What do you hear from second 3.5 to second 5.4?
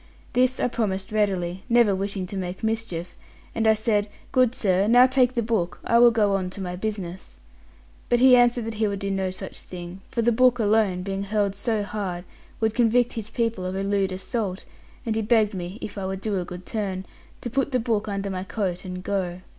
and I said, 'Good sir, now take